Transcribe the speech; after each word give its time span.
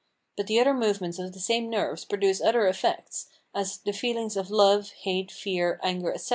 But 0.35 0.47
the 0.47 0.59
other 0.59 0.73
movements 0.73 1.19
of 1.19 1.31
the 1.31 1.39
same 1.39 1.69
nerves 1.69 2.05
produce 2.05 2.41
other 2.41 2.65
effects, 2.65 3.27
as 3.53 3.77
the 3.77 3.93
feelings 3.93 4.35
of 4.35 4.49
love, 4.49 4.89
hate, 5.03 5.31
fear, 5.31 5.79
anger, 5.83 6.11
etc. 6.11 6.29